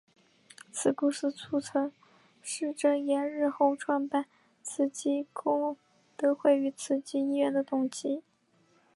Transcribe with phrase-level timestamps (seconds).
[0.71, 1.91] 此故事促成
[2.41, 4.25] 释证严日后创办
[4.63, 5.77] 慈济功
[6.17, 8.23] 德会与慈济医院的动机。